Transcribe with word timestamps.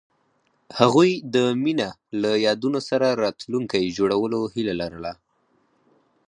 هغوی 0.79 1.11
د 1.33 1.35
مینه 1.63 1.89
له 2.21 2.31
یادونو 2.45 2.79
سره 2.89 3.07
راتلونکی 3.23 3.93
جوړولو 3.97 4.39
هیله 4.53 4.73
لرله. 4.81 5.13